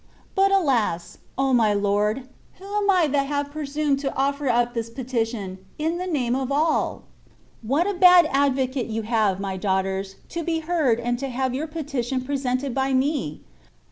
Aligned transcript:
But, 0.33 0.51
alas! 0.51 1.19
O 1.37 1.53
my 1.53 1.75
Lord, 1.75 2.27
who 2.55 2.65
am 2.65 2.89
I 2.89 3.05
that 3.09 3.27
have 3.27 3.49
THB 3.49 3.49
WAY 3.49 3.49
OF 3.49 3.53
PERFECTION. 3.53 3.53
15 3.53 3.53
presumed 3.53 3.99
to 3.99 4.15
offer 4.15 4.49
up 4.49 4.73
this 4.73 4.89
petition, 4.89 5.59
in 5.77 5.99
the 5.99 6.07
name 6.07 6.35
of 6.35 6.51
all? 6.51 7.03
What 7.61 7.85
a 7.85 7.93
bad 7.93 8.27
advocate 8.31 8.87
you 8.87 9.03
have, 9.03 9.39
my 9.39 9.59
daugh 9.59 9.83
ters, 9.83 10.15
to 10.29 10.41
be 10.43 10.61
heard 10.61 10.99
and 10.99 11.19
to 11.19 11.27
have 11.29 11.53
your 11.53 11.67
petition 11.67 12.21
presented 12.21 12.73
by 12.73 12.93
me 12.95 13.41